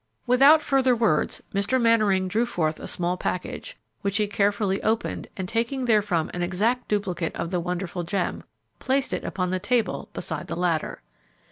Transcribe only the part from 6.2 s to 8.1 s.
an exact duplicate of the wonderful